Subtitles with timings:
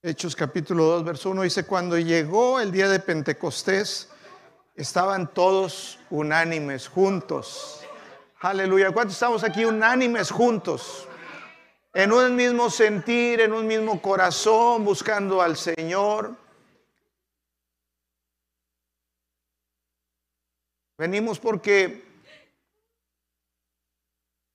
[0.00, 4.08] Hechos capítulo 2, verso 1 dice, cuando llegó el día de Pentecostés,
[4.76, 7.80] estaban todos unánimes, juntos.
[8.38, 8.92] Aleluya.
[8.92, 11.08] ¿Cuántos estamos aquí unánimes juntos?
[11.92, 16.36] En un mismo sentir, en un mismo corazón, buscando al Señor.
[20.96, 22.04] Venimos porque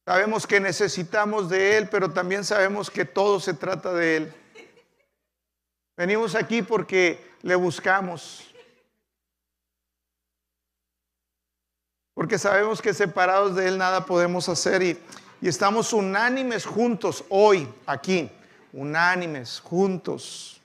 [0.05, 4.33] sabemos que necesitamos de Él, pero también sabemos que todo se trata de Él.
[5.95, 8.47] Venimos aquí porque le buscamos.
[12.15, 14.99] Porque sabemos que separados de Él nada podemos hacer y,
[15.41, 18.29] y estamos unánimes juntos hoy, aquí,
[18.71, 20.61] unánimes, juntos,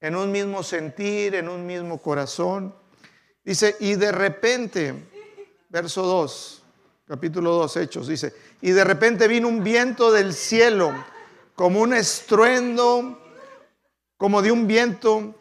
[0.00, 2.74] en un mismo sentir, en un mismo corazón.
[3.44, 4.94] Dice, y de repente,
[5.68, 6.62] verso 2,
[7.06, 10.92] capítulo 2, Hechos, dice, y de repente vino un viento del cielo,
[11.54, 13.19] como un estruendo,
[14.20, 15.34] como de un viento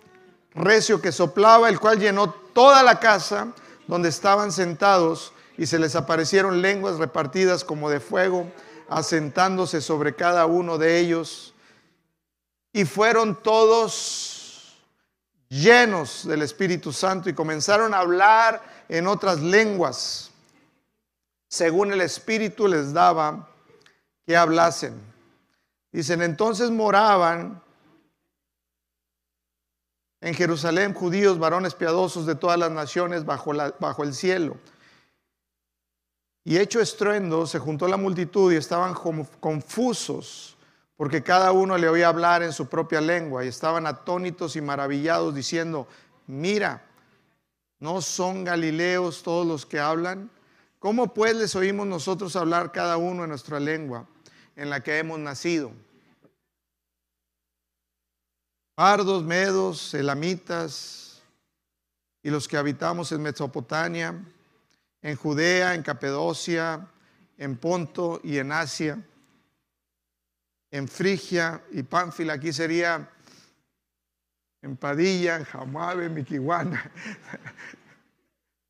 [0.56, 3.50] recio que soplaba, el cual llenó toda la casa
[3.88, 8.50] donde estaban sentados, y se les aparecieron lenguas repartidas como de fuego,
[8.88, 11.54] asentándose sobre cada uno de ellos,
[12.72, 14.78] y fueron todos
[15.50, 20.32] llenos del Espíritu Santo y comenzaron a hablar en otras lenguas,
[21.50, 23.50] según el Espíritu les daba
[24.26, 24.94] que hablasen.
[25.92, 27.62] Dicen, entonces moraban
[30.22, 34.58] en Jerusalén judíos, varones piadosos de todas las naciones bajo, el cielo.
[36.44, 38.94] Y hecho estruendo, se juntó la multitud y estaban
[39.40, 40.58] confusos
[41.00, 45.34] porque cada uno le oía hablar en su propia lengua y estaban atónitos y maravillados
[45.34, 45.88] diciendo,
[46.28, 46.84] mira,
[47.80, 50.30] ¿no son galileos todos los que hablan?
[50.78, 54.06] ¿Cómo pues les oímos nosotros hablar cada uno en nuestra lengua
[54.58, 55.72] en la que hemos nacido?
[58.80, 61.22] Pardos, medos, elamitas
[62.24, 64.16] y los que habitamos en Mesopotamia,
[65.02, 66.88] en Judea, en Capedocia,
[67.38, 68.98] en Ponto y en Asia
[70.72, 73.12] en Frigia y Pánfila, aquí sería
[74.62, 76.90] en Padilla, en Jamabe, en Miquihuana.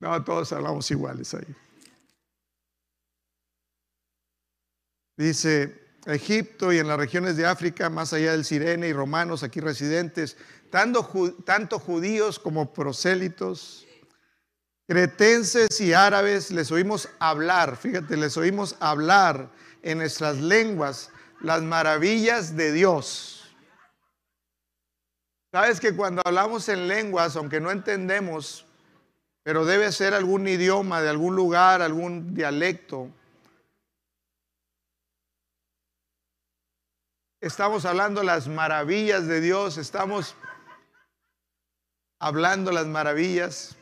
[0.01, 1.55] No, todos hablamos iguales ahí.
[5.17, 9.59] Dice Egipto y en las regiones de África, más allá del Sirene y romanos aquí
[9.59, 10.37] residentes,
[10.69, 13.85] tanto, tanto judíos como prosélitos,
[14.87, 19.51] cretenses y árabes, les oímos hablar, fíjate, les oímos hablar
[19.83, 21.11] en nuestras lenguas
[21.41, 23.55] las maravillas de Dios.
[25.51, 28.65] Sabes que cuando hablamos en lenguas, aunque no entendemos,
[29.43, 33.09] pero debe ser algún idioma de algún lugar, algún dialecto,
[37.41, 40.35] estamos hablando las maravillas de Dios, estamos
[42.19, 43.75] hablando las maravillas.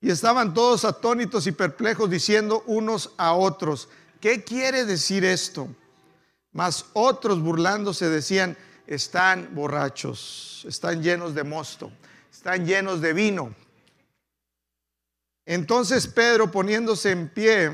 [0.00, 3.88] Y estaban todos atónitos y perplejos diciendo unos a otros,
[4.20, 5.68] ¿qué quiere decir esto?
[6.52, 8.56] Mas otros burlándose decían,
[8.86, 11.90] están borrachos, están llenos de mosto,
[12.30, 13.54] están llenos de vino.
[15.46, 17.70] Entonces Pedro, poniéndose en pie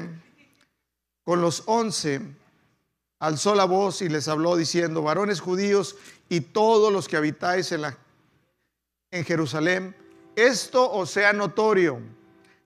[1.24, 2.20] con los once,
[3.20, 5.96] alzó la voz y les habló diciendo, varones judíos
[6.28, 9.94] y todos los que habitáis en, Jerusalén,
[10.34, 12.00] esto os sea notorio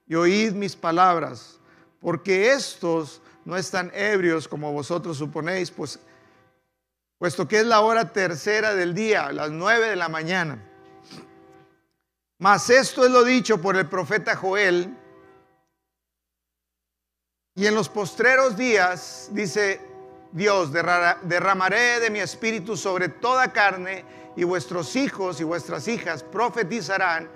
[0.07, 1.59] y oíd mis palabras,
[1.99, 5.99] porque estos no están ebrios como vosotros suponéis, pues
[7.17, 10.63] puesto que es la hora tercera del día, las nueve de la mañana.
[12.37, 14.95] Mas esto es lo dicho por el profeta Joel.
[17.55, 19.79] Y en los postreros días, dice
[20.35, 24.03] Dios, derramaré de mi espíritu sobre toda carne,
[24.35, 27.29] y vuestros hijos y vuestras hijas profetizarán,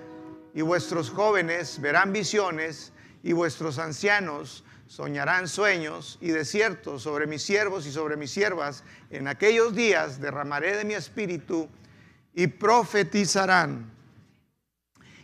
[0.54, 2.92] y vuestros jóvenes verán visiones,
[3.24, 8.84] y vuestros ancianos soñarán sueños y desiertos sobre mis siervos y sobre mis siervas.
[9.10, 11.70] En aquellos días derramaré de mi espíritu
[12.34, 13.90] y profetizarán.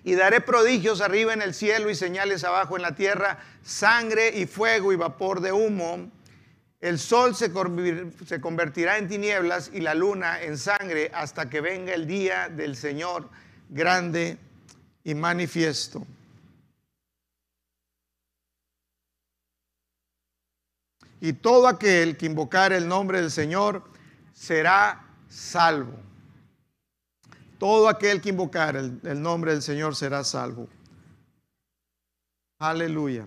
[0.06, 4.46] Y daré prodigios arriba en el cielo y señales abajo en la tierra, sangre y
[4.46, 6.10] fuego y vapor de humo.
[6.86, 7.52] El sol se
[8.40, 13.28] convertirá en tinieblas y la luna en sangre hasta que venga el día del Señor
[13.70, 14.38] grande
[15.04, 16.06] y manifiesto.
[21.22, 23.84] y todo aquel que invocar el nombre del Señor
[24.32, 25.98] será salvo.
[27.58, 30.68] Todo aquel que invocar el, el nombre del Señor será salvo.
[32.60, 33.26] Aleluya.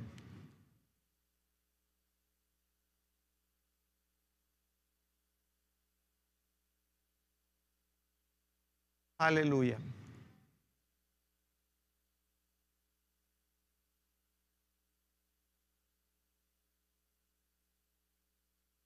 [9.19, 9.77] Aleluya.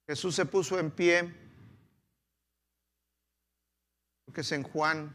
[0.06, 1.34] Jesús se puso en pie,
[4.24, 5.14] porque es en Juan.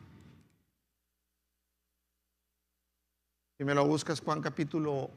[3.58, 5.10] Si me lo buscas, Juan capítulo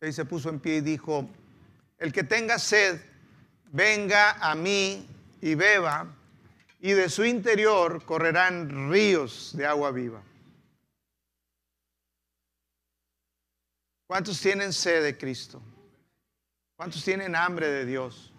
[0.00, 1.28] 6 se puso en pie y dijo,
[1.98, 3.00] el que tenga sed,
[3.70, 5.06] venga a mí
[5.40, 6.12] y beba,
[6.84, 10.20] y de su interior correrán ríos de agua viva.
[14.08, 15.62] ¿Cuántos tienen sed de Cristo?
[16.74, 18.34] ¿Cuántos tienen hambre de Dios?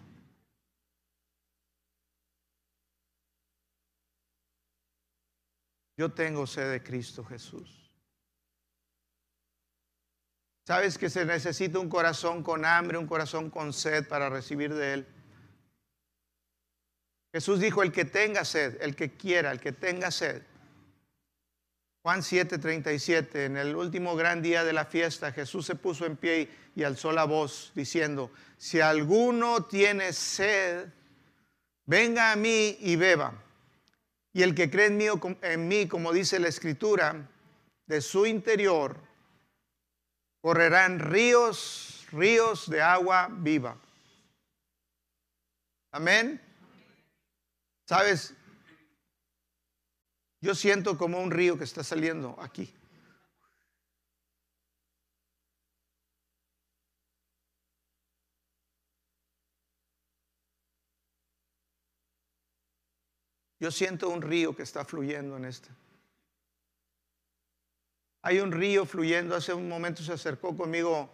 [5.96, 7.90] Yo tengo sed de Cristo Jesús.
[10.66, 14.92] ¿Sabes que se necesita un corazón con hambre, un corazón con sed para recibir de
[14.92, 15.13] Él?
[17.34, 20.40] Jesús dijo, el que tenga sed, el que quiera, el que tenga sed.
[22.00, 26.48] Juan 7:37, en el último gran día de la fiesta, Jesús se puso en pie
[26.76, 30.86] y alzó la voz diciendo, si alguno tiene sed,
[31.86, 33.34] venga a mí y beba.
[34.32, 35.06] Y el que cree en mí,
[35.42, 37.28] en mí, como dice la escritura,
[37.86, 38.96] de su interior
[40.40, 43.76] correrán ríos, ríos de agua viva.
[45.90, 46.40] Amén.
[47.86, 48.34] ¿Sabes?
[50.40, 52.72] Yo siento como un río que está saliendo aquí.
[63.60, 65.70] Yo siento un río que está fluyendo en este.
[68.20, 69.34] Hay un río fluyendo.
[69.34, 71.10] Hace un momento se acercó conmigo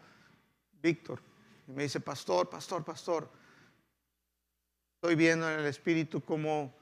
[0.73, 1.23] Víctor
[1.69, 3.40] y me dice, pastor, pastor, pastor.
[5.03, 6.75] Estoy viendo en el espíritu como,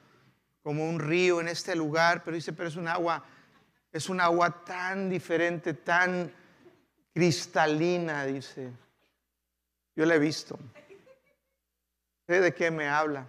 [0.61, 3.23] como un río en este lugar, pero dice, pero es un agua,
[3.93, 6.29] es un agua tan diferente, tan
[7.13, 8.73] cristalina, dice.
[9.95, 10.59] Yo la he visto.
[12.27, 13.25] Sé de qué me habla.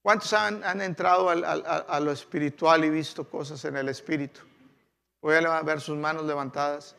[0.00, 4.42] ¿Cuántos han, entrado a lo espiritual y visto cosas en el espíritu?
[5.20, 6.94] Voy a ver sus manos levantadas.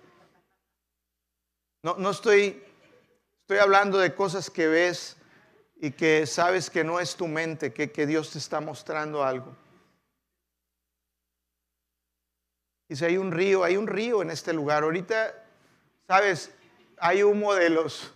[1.82, 2.62] No, no estoy,
[3.40, 5.17] estoy hablando de cosas que ves
[5.80, 9.56] y que sabes que no es tu mente, que, que Dios te está mostrando algo.
[12.90, 14.84] Y si hay un río, hay un río en este lugar.
[14.84, 15.34] Ahorita,
[16.08, 16.52] sabes,
[16.98, 18.14] hay humo de los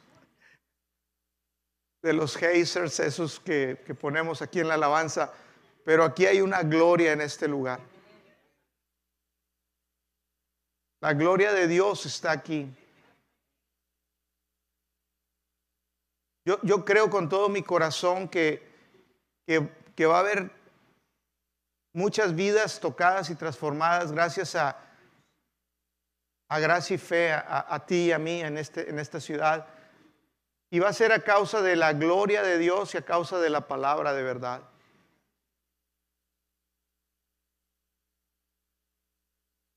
[2.01, 5.31] de los hazers, esos que, ponemos aquí en la alabanza,
[5.85, 7.79] pero aquí hay una gloria en este lugar.
[10.99, 12.71] La gloria de Dios está aquí.
[16.63, 18.67] Yo, creo con todo mi corazón que,
[19.45, 20.51] que, va a haber
[21.93, 24.77] muchas vidas tocadas y transformadas gracias a,
[26.49, 29.67] a gracia y fe, a, a ti y a mí en, este, en esta ciudad.
[30.69, 33.49] Y va a ser a causa de la gloria de Dios y a causa de
[33.49, 34.63] la palabra de verdad.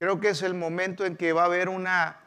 [0.00, 2.23] Creo que es el momento en que va a haber una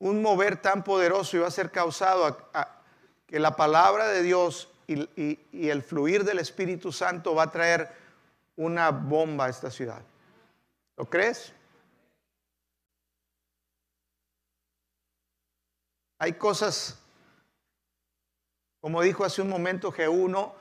[0.00, 2.36] un mover tan poderoso va a ser causado
[3.26, 7.88] que la palabra de Dios y, el fluir del Espíritu Santo va a traer
[8.56, 10.02] una bomba a esta ciudad.
[10.96, 11.52] ¿Lo crees?
[16.18, 16.98] Hay cosas,
[18.80, 20.52] como dijo hace un momento G1,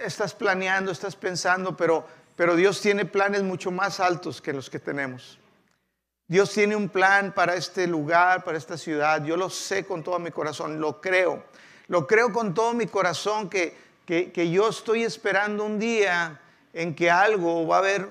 [0.00, 2.06] estás planeando, estás pensando, pero,
[2.36, 5.38] pero Dios tiene planes mucho más altos que los que tenemos.
[6.28, 9.24] Dios tiene un plan para este lugar, para esta ciudad.
[9.24, 11.42] Yo lo sé con todo mi corazón, lo creo.
[11.86, 16.38] Lo creo con todo mi corazón que, que, yo estoy esperando un día
[16.74, 18.08] en que algo va a haber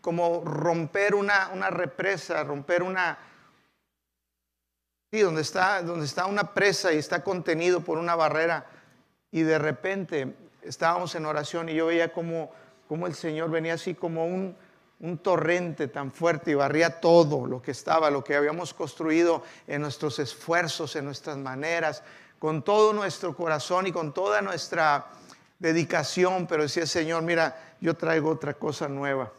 [0.00, 3.18] como romper una, una represa, romper una,
[5.10, 8.66] donde está, donde está una presa y está contenido por una barrera.
[9.32, 12.52] Y de repente estábamos en oración y yo veía como,
[12.86, 14.56] como el Señor venía así como un,
[15.00, 19.82] un torrente tan fuerte y barría todo lo que estaba, lo que habíamos construido en
[19.82, 22.02] nuestros esfuerzos, en nuestras maneras,
[22.38, 25.06] con todo nuestro corazón y con toda nuestra
[25.58, 26.46] dedicación.
[26.46, 29.32] Pero decía, Señor, mira, yo traigo otra cosa nueva.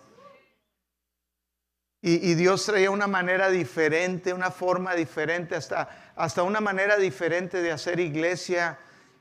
[2.08, 7.72] Y, Dios traía una manera diferente, una forma diferente, hasta, hasta una manera diferente de
[7.72, 8.78] hacer iglesia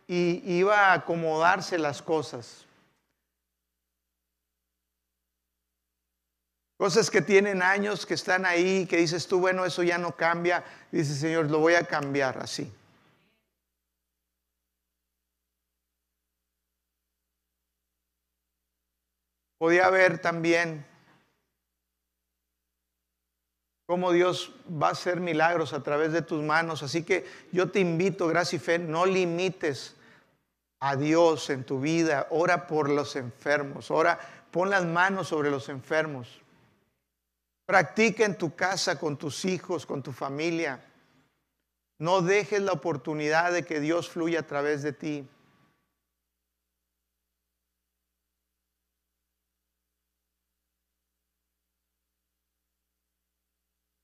[0.06, 2.63] y iba a acomodarse las cosas.
[6.76, 10.64] Cosas que tienen años, que están ahí, que dices tú, bueno, eso ya no cambia.
[10.90, 12.72] Dice Señor, lo voy a cambiar así.
[19.58, 20.84] Podía ver también
[23.86, 26.82] cómo Dios va a hacer milagros a través de tus manos.
[26.82, 29.94] Así que yo te invito, gracia y fe, no limites
[30.80, 32.26] a Dios en tu vida.
[32.30, 33.90] Ora por los enfermos.
[33.90, 34.18] Ora,
[34.50, 36.43] pon las manos sobre los enfermos.
[37.66, 40.84] Practica en tu casa, con tus hijos, con tu familia.
[41.98, 45.28] No dejes la oportunidad de que Dios fluya a través de ti.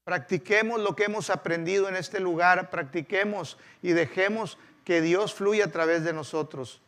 [0.04, 5.70] Practiquemos lo que hemos aprendido en este lugar, practiquemos y dejemos que Dios fluya a
[5.70, 6.80] través de nosotros.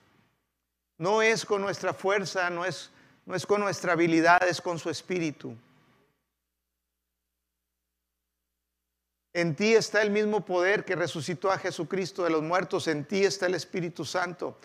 [0.99, 2.91] No es con nuestra fuerza, no es,
[3.27, 5.57] no es con nuestra habilidad, es con su espíritu.
[9.35, 13.25] En ti está el mismo poder que resucitó a Jesucristo de los muertos, en ti
[13.25, 14.59] está el Espíritu Santo.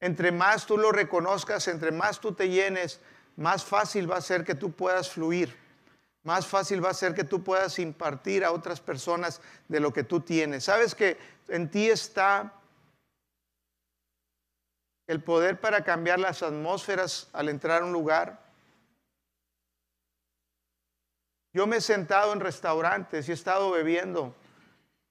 [0.00, 3.00] Entre más tú lo reconozcas, entre más tú te llenes,
[3.36, 5.54] más fácil va a ser que tú puedas fluir
[6.28, 10.04] más fácil va a ser que tú puedas impartir a otras personas de lo que
[10.04, 10.64] tú tienes.
[10.64, 11.16] Sabes que
[11.48, 12.52] en ti está
[15.06, 18.47] el poder para cambiar las atmósferas al entrar a un lugar.
[21.52, 24.34] Yo me he sentado en restaurantes y he estado bebiendo,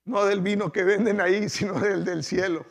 [0.06, 2.66] no del vino que venden ahí, sino del del cielo.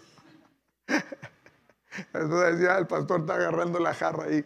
[2.13, 4.45] Entonces decía, el pastor está agarrando la jarra ahí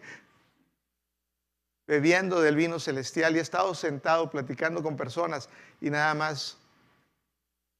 [1.91, 5.49] bebiendo del vino celestial y he estado sentado platicando con personas
[5.81, 6.57] y nada más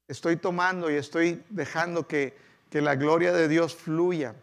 [0.10, 2.38] estoy tomando y estoy dejando que,
[2.72, 4.36] la gloria de Dios fluya.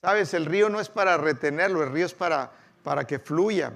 [0.00, 2.52] Sabes, el río no es para retenerlo, el río es para,
[2.84, 3.72] para que fluya.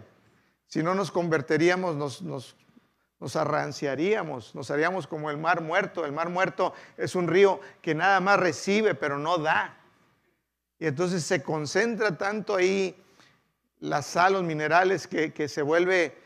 [0.68, 6.04] Si no nos convertiríamos, nos, arranciaríamos, nos haríamos como el mar muerto.
[6.04, 9.76] El mar muerto es un río que nada más recibe, pero no da.
[10.78, 12.94] Y entonces se concentra tanto ahí
[13.80, 16.16] la sal, los minerales, que, se vuelve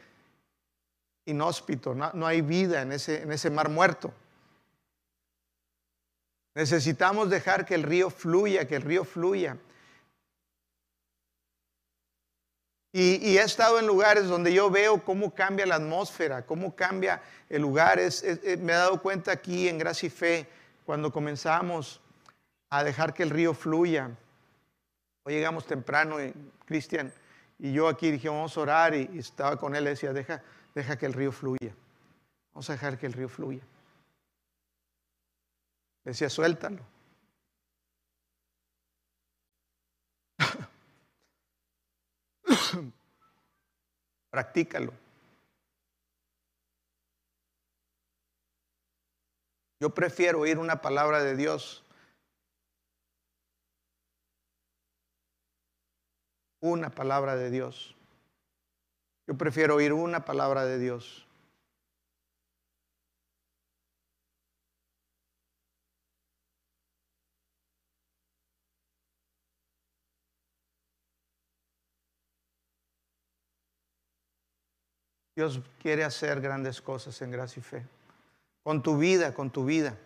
[1.25, 4.13] inhóspito, no, hay vida en ese mar muerto.
[6.55, 9.57] Necesitamos dejar que el río fluya, que el río fluya.
[12.95, 17.63] Y, he estado en lugares donde yo veo cómo cambia la atmósfera, cómo cambia el
[17.63, 17.99] lugar.
[17.99, 20.47] me he dado cuenta aquí en Gracia y Fe,
[20.85, 22.03] cuando comenzamos
[22.69, 24.11] a dejar que el río fluya.
[25.25, 26.17] Hoy llegamos temprano,
[26.67, 27.13] Cristian,
[27.59, 30.43] y yo aquí dije, vamos a orar y, estaba con él, decía, deja,
[30.75, 31.75] deja que el río fluya.
[32.53, 33.63] Vamos a dejar que el río fluya.
[36.05, 36.92] Decía, suéltalo.
[44.33, 44.93] Practícalo.
[49.79, 51.83] Yo prefiero oír una palabra de Dios
[56.63, 57.95] una palabra de Dios.
[59.27, 61.27] Yo prefiero oír una palabra de Dios.
[75.43, 77.85] Dios quiere hacer grandes cosas en gracia y fe.
[78.63, 79.99] Con tu vida, con tu vida.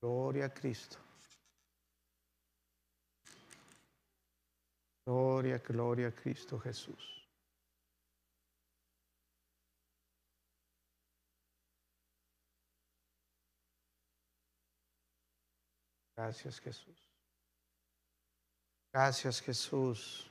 [0.00, 0.96] Gloria a Cristo.
[5.04, 7.25] Gloria, gloria a Cristo Jesús.
[16.16, 17.10] Gracias Jesús.
[18.92, 20.30] Gracias Jesús.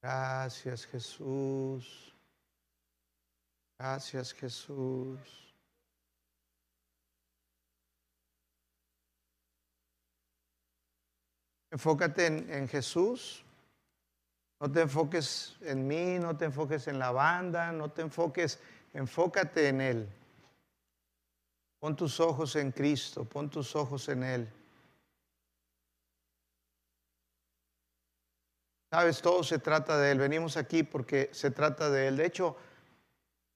[0.00, 2.14] Gracias Jesús.
[3.78, 5.18] Gracias Jesús.
[11.70, 13.44] Enfócate en, Jesús.
[14.60, 18.60] No te enfoques en mí, no te enfoques en la banda, no te enfoques,
[18.94, 20.08] enfócate en Él.
[21.84, 24.48] Pon tus ojos en Cristo, pon tus ojos en Él.
[28.90, 30.18] Sabes, todo se trata de Él.
[30.18, 32.16] Venimos aquí porque se trata de Él.
[32.16, 32.56] De hecho,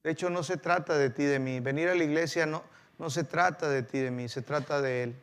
[0.03, 1.59] de hecho no se trata de ti, de mí.
[1.59, 2.63] Venir a la iglesia no,
[2.99, 5.15] no se trata de ti, de mí, se trata de Él.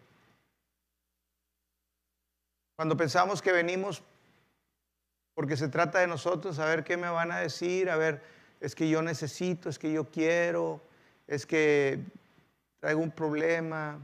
[2.74, 4.02] Cuando pensamos que venimos
[5.36, 8.20] porque se trata de nosotros, a ver qué me van a decir, a ver,
[8.58, 10.80] es que yo necesito, es que yo quiero,
[11.28, 12.04] es que
[12.80, 13.98] traigo un problema.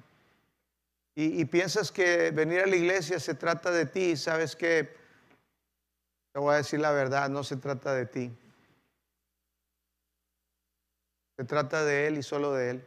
[1.14, 4.96] Y, piensas que venir a la iglesia se trata de ti, sabes que
[6.32, 8.32] te voy a decir la verdad, no se trata de ti.
[11.36, 12.84] Se trata de Él y solo de Él.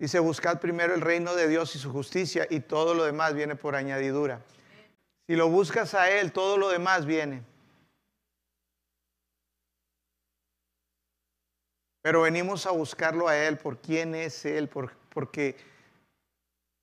[0.00, 3.54] Dice, buscad primero el reino de Dios y su justicia y todo lo demás viene
[3.54, 4.40] por añadidura.
[5.28, 7.42] Si lo buscas a Él, todo lo demás viene.
[12.04, 15.56] Pero venimos a buscarlo a Él por quién es Él, porque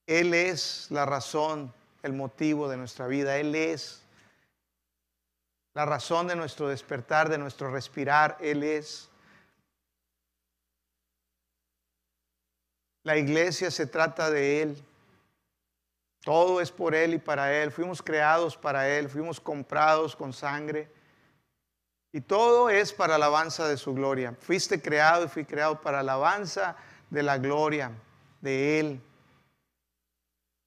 [0.07, 3.37] Él es la razón, el motivo de nuestra vida.
[3.37, 4.01] Él es
[5.75, 8.35] la razón de nuestro despertar, de nuestro respirar.
[8.41, 9.11] Él es.
[13.03, 14.83] La iglesia se trata de Él.
[16.23, 17.71] Todo es por Él y para Él.
[17.71, 20.89] Fuimos creados para Él, fuimos comprados con sangre.
[22.13, 24.35] Y todo es para alabanza de su gloria.
[24.39, 26.75] Fuiste creado y fui creado para alabanza
[27.09, 27.91] de la gloria
[28.41, 29.01] de Él.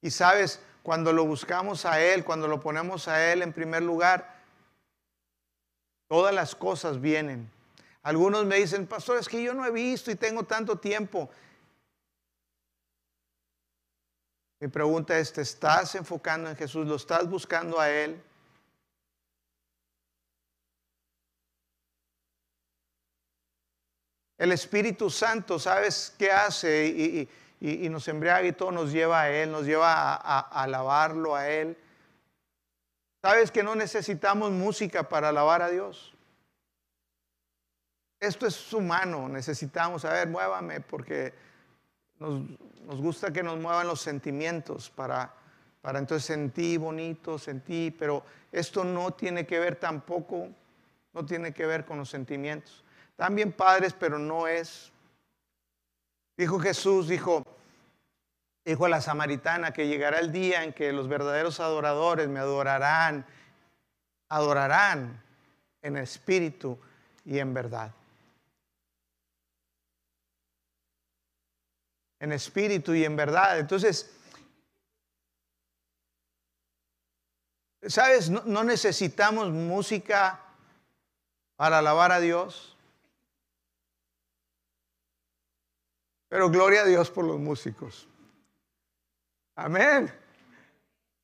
[0.01, 4.43] Y sabes, cuando lo buscamos a Él, cuando lo ponemos a Él en primer lugar,
[6.09, 7.51] todas las cosas vienen.
[8.03, 11.31] Algunos me dicen, pastor, es que yo no he visto y tengo tanto tiempo.
[14.61, 16.87] Mi pregunta es, ¿te estás enfocando en Jesús?
[16.87, 18.23] ¿Lo estás buscando a Él?
[24.45, 26.87] El Espíritu Santo, ¿sabes qué hace?
[26.87, 31.79] Y, nos embriaga y todo nos lleva a Él, nos lleva a, alabarlo a Él.
[33.23, 36.13] ¿Sabes que no necesitamos música para alabar a Dios?
[38.21, 41.33] Esto es humano, necesitamos, a ver, muévame, porque
[42.19, 42.43] nos,
[42.85, 45.33] nos gusta que nos muevan los sentimientos para,
[45.81, 48.23] para entonces sentir bonito, sentir, pero
[48.53, 50.51] esto no tiene que ver tampoco,
[51.15, 52.84] no tiene que ver con los sentimientos.
[53.17, 54.93] También padres, pero no es.
[56.37, 57.45] Dijo Jesús, dijo,
[58.65, 63.25] dijo a la samaritana que llegará el día en que los verdaderos adoradores me adorarán,
[64.29, 65.23] adorarán
[65.83, 66.79] en espíritu
[67.25, 67.93] y en verdad.
[72.19, 73.61] En espíritu y en verdad.
[73.61, 74.11] Entonces,
[77.87, 78.29] ¿sabes?
[78.29, 80.41] No, no necesitamos música
[81.57, 82.74] para alabar a Dios.
[86.35, 88.09] Pero gloria a Dios por los músicos.
[89.55, 90.13] Amén.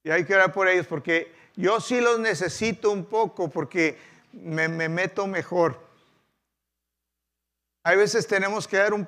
[0.05, 3.99] Y hay que orar por ellos porque yo sí los necesito un poco porque
[4.33, 5.81] me, meto mejor.
[7.83, 9.05] Hay veces tenemos que dar un,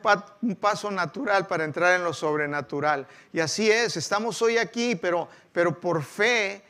[0.57, 3.07] paso natural para entrar en lo sobrenatural.
[3.33, 6.65] Y así es, estamos hoy aquí, pero, pero por fe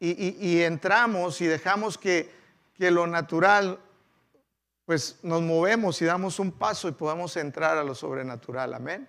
[0.00, 2.32] y, entramos y dejamos que,
[2.72, 3.78] que lo natural
[4.88, 8.72] pues nos movemos y damos un paso y podemos entrar a lo sobrenatural.
[8.72, 9.06] Amén.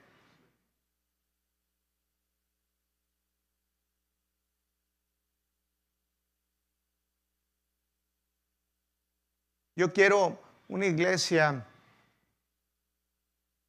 [9.74, 10.38] Yo quiero
[10.68, 11.66] una iglesia,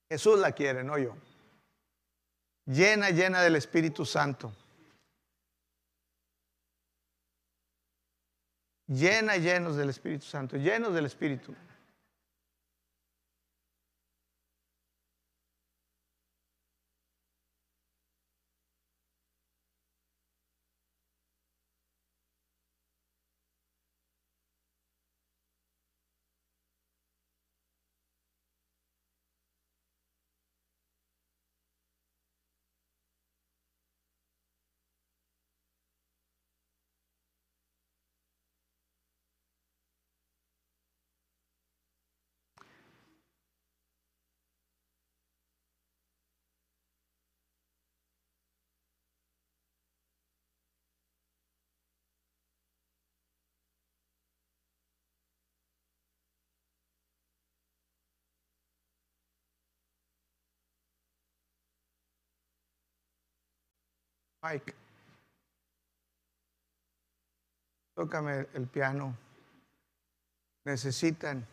[0.09, 1.15] Jesús la quiere, no yo,
[2.67, 4.53] llena, llena del Espíritu Santo.
[8.89, 11.55] Llena, llenos del Espíritu Santo, llenos del Espíritu.
[64.43, 64.75] Mike,
[67.95, 69.15] tócame el piano.
[70.65, 71.47] Necesitan.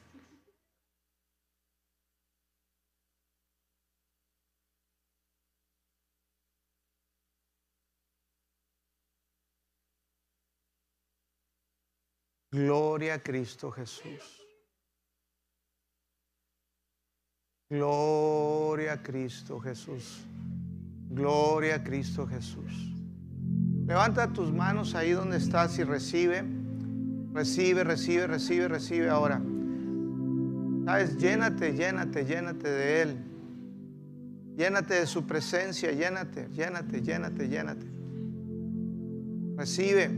[12.50, 14.42] Gloria a Cristo Jesús.
[17.70, 20.26] Gloria a Cristo Jesús.
[21.10, 22.94] Gloria a Cristo Jesús.
[23.86, 26.44] Levanta tus manos ahí donde estás y recibe.
[27.34, 29.42] Recibe, recibe, recibe, recibe ahora.
[30.86, 33.18] Sabes, llénate, llénate, llénate de Él.
[34.58, 37.86] Llénate de su presencia, llénate, llénate, llénate, llénate.
[39.56, 40.10] Recibe.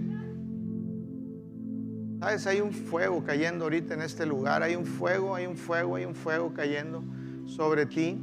[2.19, 4.63] Sabes, hay un fuego cayendo ahorita en este lugar.
[4.63, 7.04] Hay un fuego, hay un fuego, hay un fuego cayendo
[7.45, 8.17] sobre ti.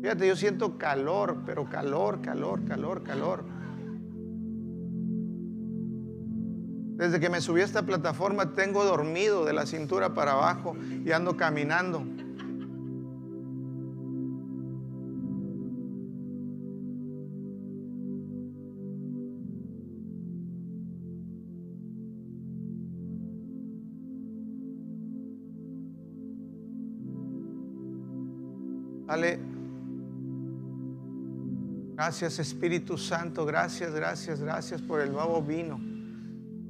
[0.00, 3.44] Fíjate, yo siento calor, pero calor, calor, calor, calor.
[6.98, 11.10] Desde que me subí a esta plataforma tengo dormido de la cintura para abajo y
[11.12, 12.04] ando caminando.
[29.06, 29.47] Dale.
[32.08, 35.78] Gracias Espíritu Santo, gracias, gracias, gracias por el nuevo vino.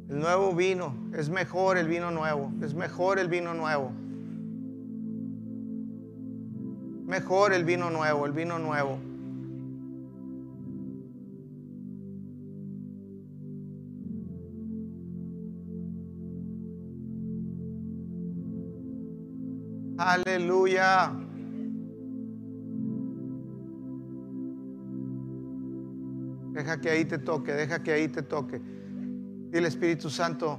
[0.08, 3.92] El nuevo vino, es mejor el vino nuevo, es mejor el vino nuevo.
[7.06, 8.98] Mejor el vino nuevo, el vino nuevo.
[19.98, 21.27] Aleluya.
[26.58, 28.60] Deja que ahí te toque, deja que ahí te toque.
[28.60, 30.58] Dile Espíritu Santo,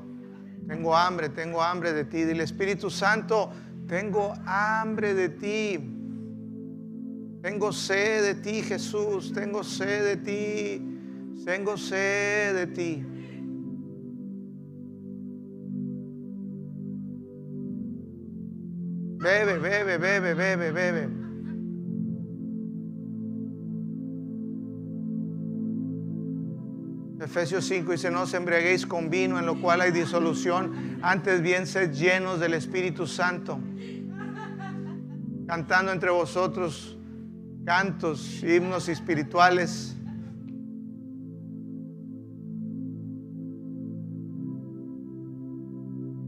[0.65, 2.23] tengo hambre, tengo hambre de ti.
[2.23, 3.51] Dile Espíritu Santo,
[3.85, 5.77] tengo hambre de ti.
[7.41, 9.33] Tengo sed de ti, Jesús.
[9.33, 11.43] Tengo sed de ti.
[11.43, 13.05] Tengo sed de ti.
[19.17, 21.18] Bebe, bebe, bebe, bebe, bebe.
[27.29, 31.67] Efesios 5 dice, no os embriaguéis con vino en lo cual hay disolución, antes bien
[31.67, 33.59] sed llenos del Espíritu Santo,
[35.45, 36.97] cantando entre vosotros
[37.65, 39.95] cantos, himnos espirituales.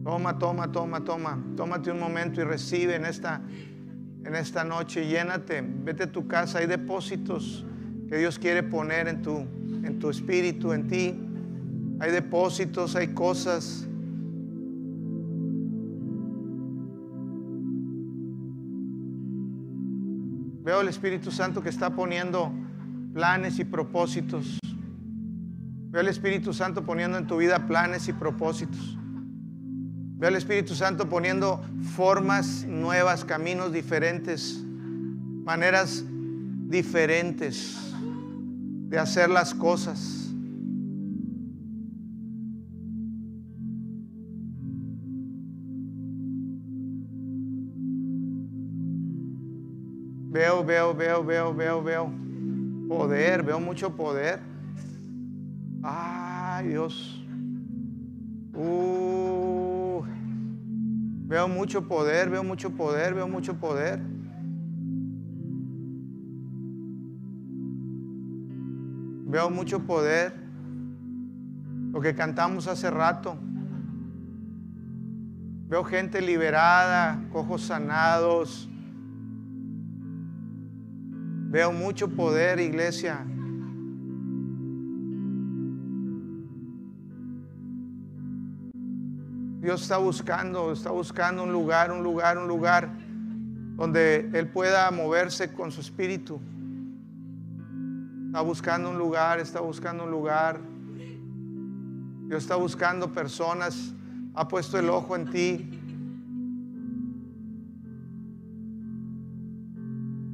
[0.04, 1.44] Toma, toma, toma, toma.
[1.58, 3.42] Tómate un momento y recibe en esta,
[4.24, 5.08] en esta noche.
[5.08, 5.64] Llénate.
[5.64, 6.60] Vete a tu casa.
[6.60, 7.66] Hay depósitos
[8.12, 11.18] que Dios quiere poner en tu, en tu espíritu, en ti.
[12.02, 13.88] Hay depósitos, hay cosas.
[20.62, 22.52] Veo el Espíritu Santo que está poniendo
[23.14, 24.60] planes y propósitos.
[25.90, 28.98] Veo el Espíritu Santo poniendo en tu vida planes y propósitos.
[30.18, 31.64] Veo el Espíritu Santo poniendo
[31.96, 34.62] formas nuevas, caminos diferentes,
[35.46, 36.04] maneras
[36.68, 37.88] diferentes
[38.92, 40.28] de hacer las cosas.
[50.30, 52.12] Veo, veo, veo, veo, veo, veo.
[52.90, 54.42] Poder, veo mucho poder.
[55.82, 57.26] Ay, Dios.
[58.54, 60.04] Uh,
[61.28, 64.02] veo mucho poder, veo mucho poder, veo mucho poder.
[69.32, 70.34] Veo mucho poder.
[71.94, 73.38] Lo que cantamos hace rato.
[75.70, 78.70] Veo gente liberada, cojos sanados.
[81.50, 83.26] Veo mucho poder, iglesia.
[89.62, 92.90] Dios está buscando, está buscando un lugar, un lugar, un lugar
[93.78, 96.42] donde Él pueda moverse con su espíritu.
[98.32, 100.62] Está buscando un lugar, está buscando un lugar.
[102.30, 103.94] Dios está buscando personas,
[104.36, 105.70] ha puesto el ojo en ti.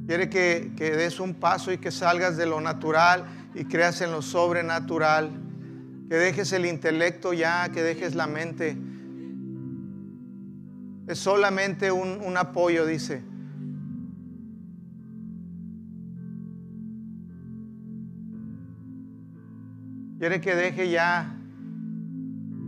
[0.06, 4.12] Quiere que, que des un paso y que salgas de lo natural y creas en
[4.12, 5.32] lo sobrenatural.
[6.08, 8.78] Que dejes el intelecto ya, que dejes la mente.
[11.08, 13.24] Es solamente un, un apoyo, dice.
[20.18, 21.34] Quiere que deje ya.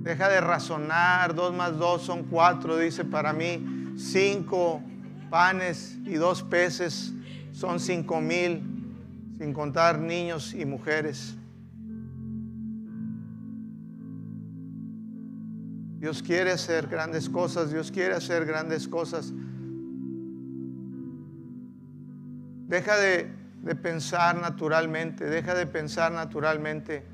[0.03, 1.35] Deja de razonar.
[1.35, 3.95] Dos más dos son cuatro, dice para mí.
[3.97, 4.83] Cinco
[5.31, 7.13] panes y dos peces
[7.53, 8.63] son cinco mil,
[9.39, 11.37] sin contar niños y mujeres.
[15.99, 19.35] Dios quiere hacer grandes cosas, Dios quiere hacer grandes cosas.
[22.69, 23.31] Deja de,
[23.63, 27.05] de pensar naturalmente, deja de pensar naturalmente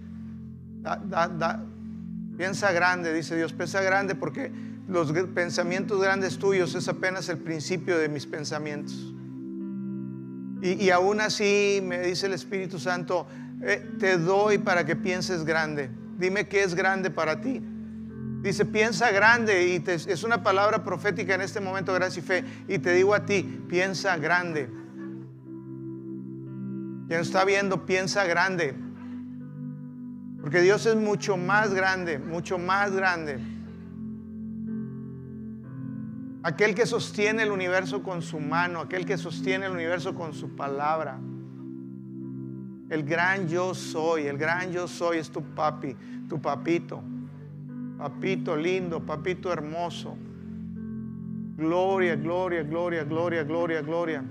[2.36, 4.52] piensa grande, dice Dios, piensa grande porque
[4.88, 9.12] los pensamientos grandes tuyos es apenas el principio de mis pensamientos.
[10.62, 13.26] Y, aún así me dice el Espíritu Santo,
[13.62, 15.90] eh, te doy para que pienses grande.
[16.18, 17.62] Dime qué es grande para ti.
[18.42, 22.44] Dice, piensa grande y es una palabra profética en este momento, gracia y fe.
[22.68, 24.68] Y te digo a ti, piensa grande.
[27.08, 28.74] Quien está viendo, piensa grande.
[30.46, 33.40] Porque Dios es mucho más grande, mucho más grande.
[36.44, 40.54] Aquel que sostiene el universo con su mano, aquel que sostiene el universo con su
[40.54, 41.18] palabra.
[42.90, 45.96] El gran yo soy, el gran yo soy es tu papi,
[46.28, 47.02] tu papito.
[47.98, 50.16] Papito lindo, papito hermoso.
[51.56, 54.24] Gloria, gloria, gloria, gloria, gloria, gloria.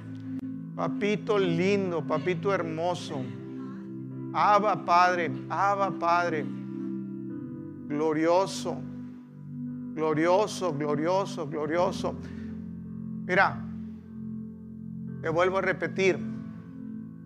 [0.78, 3.22] Papito lindo, papito hermoso.
[4.38, 6.46] Abba Padre, Abba Padre.
[7.88, 8.82] Glorioso,
[9.94, 12.16] glorioso, glorioso, glorioso.
[13.26, 13.58] Mira,
[15.22, 16.20] te vuelvo a repetir.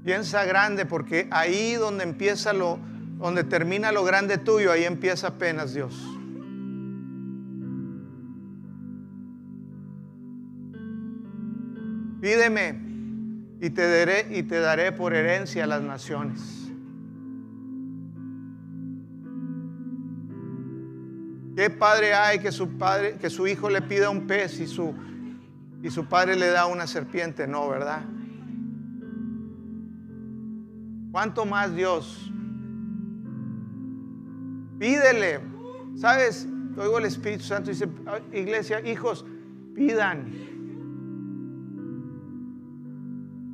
[0.04, 2.78] Piensa grande porque ahí donde empieza lo,
[3.18, 5.96] donde termina lo grande tuyo, ahí empieza apenas Dios.
[12.22, 12.80] Pídeme
[13.62, 16.59] y te daré y te daré por herencia a las naciones.
[21.60, 24.96] ¿Qué padre hay que su padre que su hijo le pida un pez y su
[25.84, 27.48] y su padre le da una serpiente?
[27.48, 28.06] No, ¿verdad?
[31.12, 32.32] ¿Cuánto más Dios?
[34.80, 35.42] Pídele.
[35.98, 36.48] ¿Sabes?
[36.78, 37.90] Oigo el Espíritu Santo dice,
[38.32, 39.26] iglesia, hijos,
[39.76, 40.32] pidan.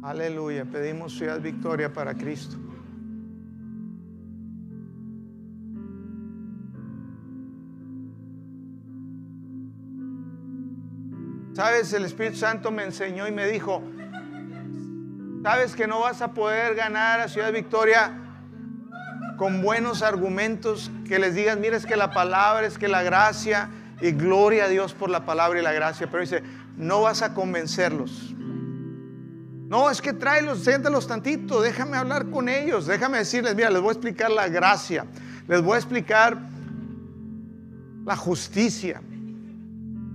[0.04, 2.56] Aleluya, pedimos ciudad victoria para Cristo.
[11.56, 13.82] Sabes, el Espíritu Santo me enseñó y me dijo,
[15.42, 18.12] sabes que no vas a poder ganar a Ciudad Victoria
[19.38, 23.70] con buenos argumentos que les digas, mira, es que la palabra, es que la gracia
[24.02, 26.08] y gloria a Dios por la palabra y la gracia.
[26.12, 26.44] Pero dice,
[26.76, 28.36] no vas a convencerlos.
[29.70, 33.92] No, es que tráelos, siéntalos tantito, déjame hablar con ellos, déjame decirles, mira, les voy
[33.92, 35.06] a explicar la gracia,
[35.48, 36.38] les voy a explicar
[38.04, 39.02] la justicia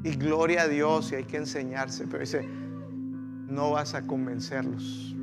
[0.03, 2.49] y gloria a Dios y hay que enseñarse, pero dice,
[3.49, 5.15] no vas a convencerlos.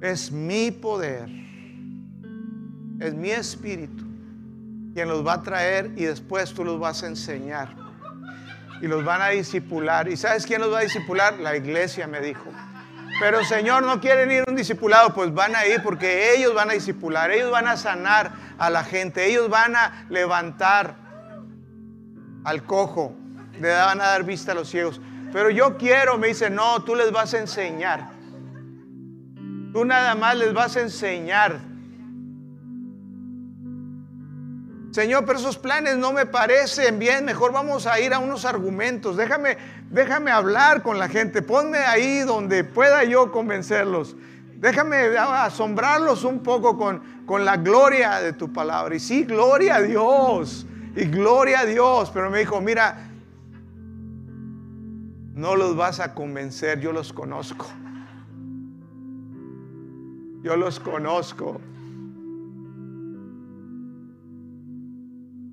[0.00, 1.28] Es mi poder,
[3.00, 4.04] es mi espíritu
[4.94, 7.74] quien los va a traer y después tú los vas a enseñar
[8.80, 10.08] y los van a disipular.
[10.08, 11.38] ¿Y sabes quién los va a disipular?
[11.40, 12.44] La iglesia me dijo.
[13.20, 16.74] Pero Señor, no quieren ir un discipulado, pues van a ir porque ellos van a
[16.74, 20.96] disipular, ellos van a sanar a la gente, ellos van a levantar
[22.44, 23.14] al cojo,
[23.60, 25.00] le van a dar vista a los ciegos.
[25.32, 28.10] Pero yo quiero, me dice, no, tú les vas a enseñar.
[29.72, 31.74] Tú nada más les vas a enseñar
[34.94, 39.16] Señor, pero esos planes no me parecen bien, mejor vamos a ir a unos argumentos.
[39.16, 39.58] Déjame,
[39.90, 44.14] déjame hablar con la gente, ponme ahí donde pueda yo convencerlos.
[44.54, 48.94] Déjame asombrarlos un poco con, con la gloria de tu palabra.
[48.94, 52.10] Y sí, gloria a Dios, y gloria a Dios.
[52.12, 53.08] Pero me dijo, mira,
[55.34, 57.66] no los vas a convencer, yo los conozco.
[60.42, 61.60] Yo los conozco.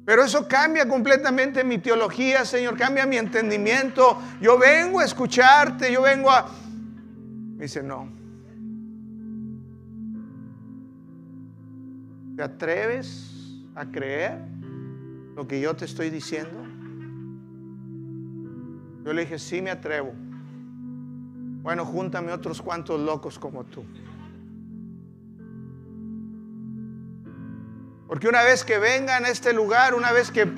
[0.04, 4.18] Pero eso cambia completamente mi teología, Señor, cambia mi entendimiento.
[4.42, 6.50] Yo vengo a escucharte, yo vengo a...
[7.56, 8.10] Me dice, no.
[12.42, 14.40] ¿Te atreves a creer
[15.36, 16.60] lo que yo te estoy diciendo?
[19.06, 20.12] Yo le dije, sí me atrevo.
[21.62, 23.84] Bueno, júntame otros cuantos locos como tú.
[28.08, 30.52] Porque una vez que vengan a este lugar, una vez que,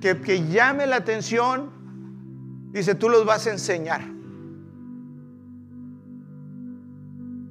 [0.00, 1.70] que, llame la atención,
[2.72, 4.00] dice, tú los vas a enseñar.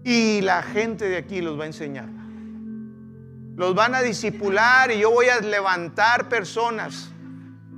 [0.03, 2.18] Y la gente de aquí los va a enseñar.
[3.59, 7.11] Los van a disipular y yo voy a levantar personas.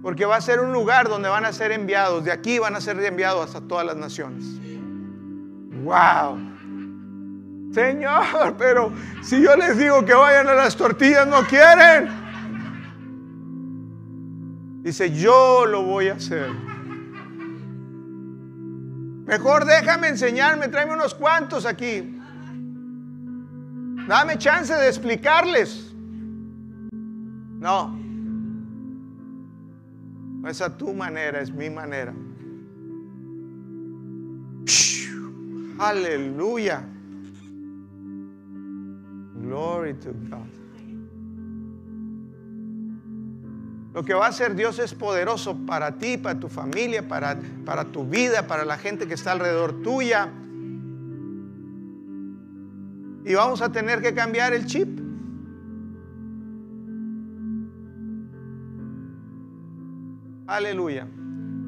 [0.03, 2.23] Porque va a ser un lugar donde van a ser enviados.
[2.23, 4.45] De aquí van a ser enviados hasta todas las naciones.
[5.81, 6.37] ¡Wow!
[7.73, 12.11] Señor, pero si yo les digo que vayan a las tortillas, no quieren.
[14.83, 16.51] Dice, yo lo voy a hacer.
[19.25, 22.20] Mejor déjame enseñarme, tráeme unos cuantos aquí.
[24.11, 25.93] Dame chance de explicarles.
[27.61, 27.97] No.
[30.41, 32.13] No es a tu manera, es mi manera.
[35.79, 36.83] Aleluya.
[39.43, 40.45] Glory to God.
[43.93, 47.85] Lo que va a hacer Dios es poderoso para ti, para tu familia, para, para
[47.85, 50.29] tu vida, para la gente que está alrededor tuya.
[53.25, 54.99] Y vamos a tener que cambiar el chip.
[60.47, 61.07] Aleluya.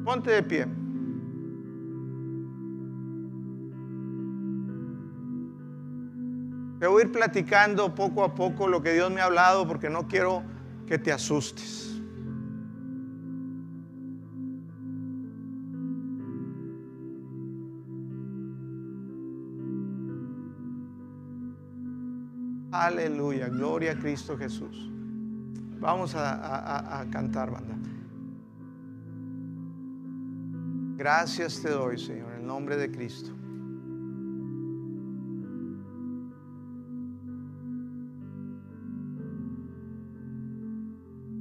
[0.04, 0.66] Ponte de pie.
[6.80, 9.88] Te voy a ir platicando poco a poco lo que Dios me ha hablado porque
[9.88, 10.42] no quiero
[10.86, 11.93] que te asustes.
[22.84, 24.90] Aleluya, gloria a Cristo Jesús.
[25.80, 27.74] Vamos a, cantar, banda.
[30.94, 33.30] Gracias te doy, Señor, en el nombre de Cristo.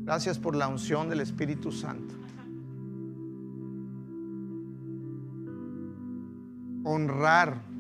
[0.06, 2.16] Gracias por la unción del Espíritu Santo.
[6.86, 7.73] Honrar,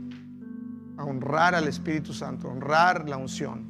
[1.04, 3.66] honrar al Espíritu Santo, honrar la unción,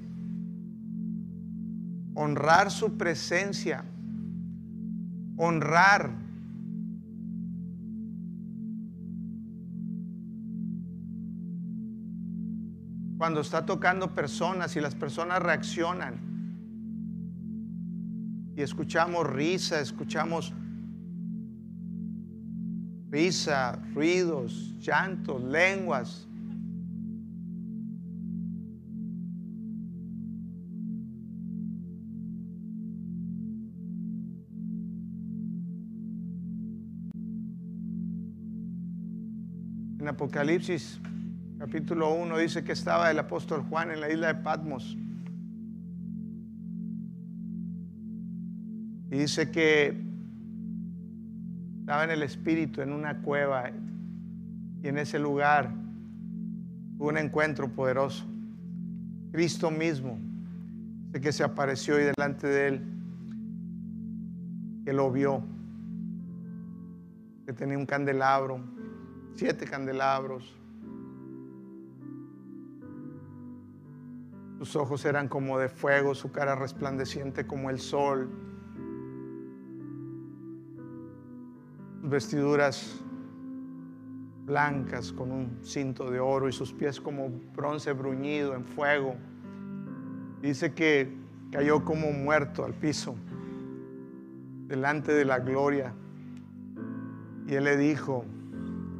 [2.16, 3.86] honrar su presencia,
[5.38, 6.24] honrar
[13.18, 16.20] cuando está tocando personas y las personas reaccionan.
[18.56, 20.54] Y escuchamos risa, escuchamos
[23.10, 26.28] risa, ruidos, llantos, lenguas.
[40.04, 41.00] En Apocalipsis
[41.58, 44.98] capítulo 1 dice que estaba el apóstol Juan en la isla de Patmos.
[49.10, 49.98] Y dice que
[51.80, 53.72] estaba en el Espíritu, en una cueva,
[54.82, 55.72] y en ese lugar
[56.98, 58.26] hubo un encuentro poderoso.
[59.32, 60.20] Cristo mismo,
[61.12, 62.82] de que se apareció y delante de él,
[64.84, 65.46] que lo vio,
[67.46, 68.83] que tenía un candelabro,
[69.36, 70.56] siete candelabros,
[74.64, 78.30] Sus ojos eran como de fuego, su cara resplandeciente como el sol.
[82.02, 83.02] Vestiduras
[84.46, 89.16] blancas con un cinto de oro y sus pies como bronce bruñido en fuego.
[90.42, 91.14] Dice que
[91.52, 93.18] cayó como muerto al piso
[94.68, 95.94] delante de la gloria.
[97.48, 98.24] Y él le dijo,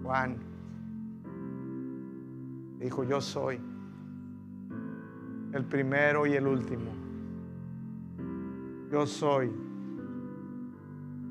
[0.04, 0.38] Juan,
[2.80, 3.60] dijo, yo soy
[5.54, 6.92] el primero y el último.
[8.92, 9.52] Yo soy,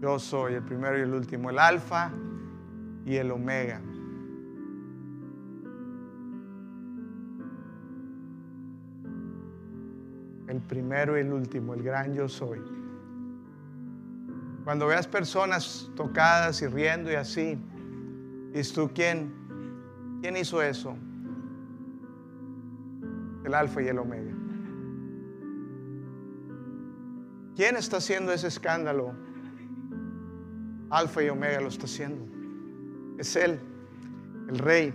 [0.00, 2.11] yo soy el primero y el último, el alfa
[3.04, 3.80] y el omega.
[10.48, 12.61] El primero y el último, el gran yo soy.
[14.64, 17.58] Cuando veas personas tocadas y riendo y así,
[18.55, 19.33] ¿y tú quién?
[20.21, 20.97] ¿Quién hizo eso?
[23.45, 24.33] el alfa y el omega.
[27.57, 29.15] ¿Quién está haciendo ese escándalo?
[30.91, 32.27] Alfa y omega lo está haciendo.
[33.19, 33.61] Es Él,
[34.49, 34.95] el rey.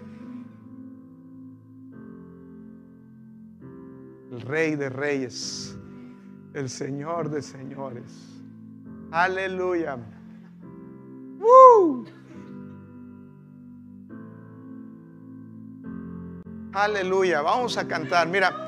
[4.31, 5.77] El rey de reyes.
[6.53, 8.41] El Señor de señores.
[9.11, 9.97] Aleluya.
[16.77, 17.41] Aleluya.
[17.41, 18.27] Vamos a cantar.
[18.27, 18.66] Mira,